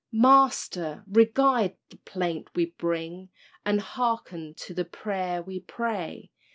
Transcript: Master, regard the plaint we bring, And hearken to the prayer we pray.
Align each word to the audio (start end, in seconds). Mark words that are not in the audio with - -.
Master, 0.11 1.03
regard 1.05 1.75
the 1.91 1.97
plaint 1.97 2.47
we 2.55 2.65
bring, 2.65 3.29
And 3.63 3.79
hearken 3.79 4.55
to 4.55 4.73
the 4.73 4.83
prayer 4.85 5.43
we 5.43 5.59
pray. 5.59 6.31